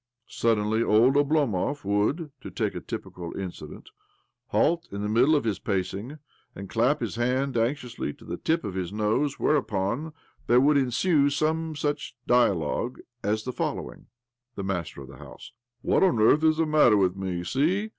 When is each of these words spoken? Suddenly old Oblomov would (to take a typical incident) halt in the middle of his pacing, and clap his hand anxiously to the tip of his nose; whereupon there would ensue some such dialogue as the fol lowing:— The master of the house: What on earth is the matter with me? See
Suddenly 0.25 0.81
old 0.81 1.13
Oblomov 1.13 1.85
would 1.85 2.31
(to 2.41 2.49
take 2.49 2.73
a 2.73 2.81
typical 2.81 3.37
incident) 3.37 3.89
halt 4.47 4.87
in 4.91 5.03
the 5.03 5.07
middle 5.07 5.35
of 5.35 5.43
his 5.43 5.59
pacing, 5.59 6.17
and 6.55 6.67
clap 6.71 7.01
his 7.01 7.17
hand 7.17 7.55
anxiously 7.55 8.11
to 8.13 8.25
the 8.25 8.37
tip 8.37 8.63
of 8.63 8.73
his 8.73 8.91
nose; 8.91 9.37
whereupon 9.39 10.11
there 10.47 10.59
would 10.59 10.77
ensue 10.77 11.29
some 11.29 11.75
such 11.75 12.15
dialogue 12.25 12.97
as 13.21 13.43
the 13.43 13.53
fol 13.53 13.75
lowing:— 13.75 14.07
The 14.55 14.63
master 14.63 15.01
of 15.01 15.07
the 15.07 15.17
house: 15.17 15.51
What 15.83 16.01
on 16.01 16.19
earth 16.19 16.43
is 16.43 16.57
the 16.57 16.65
matter 16.65 16.97
with 16.97 17.15
me? 17.15 17.43
See 17.43 17.89